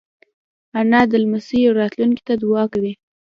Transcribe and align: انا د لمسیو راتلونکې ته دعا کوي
انا 0.79 1.01
د 1.11 1.13
لمسیو 1.23 1.75
راتلونکې 1.79 2.23
ته 2.27 2.33
دعا 2.41 2.63
کوي 2.73 2.93